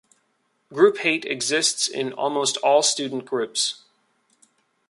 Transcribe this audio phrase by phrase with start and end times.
[0.73, 3.83] Group hate exists in almost all student groups.